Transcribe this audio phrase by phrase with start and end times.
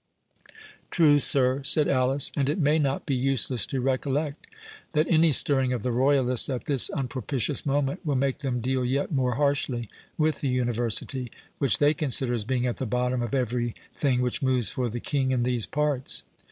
[0.89, 4.47] "True, sir," said Alice, "and it may not be useless to recollect,
[4.93, 9.11] that any stirring of the royalists at this unpropitious moment will make them deal yet
[9.11, 13.75] more harshly with the University, which they consider as being at the bottom of every
[13.95, 16.23] thing which moves for the King in these parts."